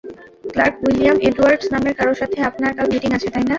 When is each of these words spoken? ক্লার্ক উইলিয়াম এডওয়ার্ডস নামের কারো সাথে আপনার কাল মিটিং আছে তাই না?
ক্লার্ক 0.45 0.75
উইলিয়াম 0.83 1.17
এডওয়ার্ডস 1.21 1.67
নামের 1.73 1.93
কারো 1.99 2.13
সাথে 2.21 2.37
আপনার 2.49 2.71
কাল 2.77 2.87
মিটিং 2.91 3.11
আছে 3.17 3.27
তাই 3.33 3.43
না? 3.43 3.49